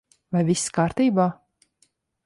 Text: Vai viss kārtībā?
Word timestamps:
Vai 0.35 0.41
viss 0.47 0.63
kārtībā? 0.79 1.31